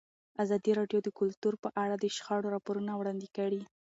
[0.43, 3.61] ازادي راډیو د کلتور په اړه د شخړو راپورونه وړاندې کړي.